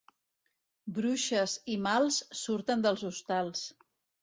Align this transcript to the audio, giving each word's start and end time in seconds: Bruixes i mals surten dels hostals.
Bruixes 0.95 1.53
i 1.75 1.77
mals 1.89 2.19
surten 2.41 2.89
dels 2.89 3.07
hostals. 3.13 3.65